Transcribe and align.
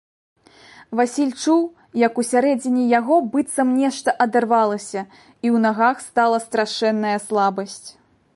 Васіль 0.99 1.33
чуў, 1.41 1.61
як 2.05 2.13
усярэдзіне 2.23 2.83
яго 2.99 3.19
быццам 3.35 3.69
нешта 3.83 4.17
адарвалася 4.27 4.99
і 4.99 5.05
ў 5.05 5.57
нагах 5.67 5.97
стала 6.11 6.37
страшэнная 6.49 7.15
слабасць. 7.29 7.83